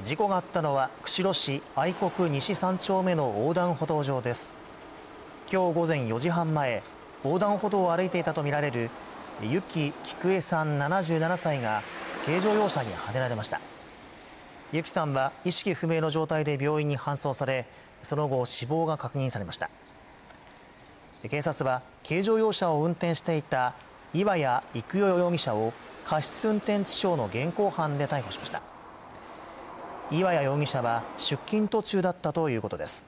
[0.00, 4.50] 事故があったのは釧路市愛国西3丁目の横断歩道上です。
[5.52, 6.82] 今日午前4時半前
[7.22, 8.88] 横断歩道を歩いていたとみられる
[9.42, 11.82] ゆき菊江さん77歳が
[12.24, 13.60] 軽乗用車にはねられました。
[14.72, 17.66] ゆきさんは意識不明の状態で病院に搬送され
[18.00, 19.68] その後死亡が確認されました。
[21.28, 23.74] 警察は軽乗用車を運転していた
[24.14, 25.74] 岩谷育代容疑者を
[26.06, 28.62] 過失運転致傷の現行犯で逮捕しました。
[30.12, 33.06] 岩谷容疑者は出勤途中だったということです。